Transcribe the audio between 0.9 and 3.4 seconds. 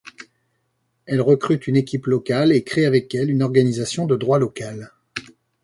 Elle recrute une équipe locale et crée avec elle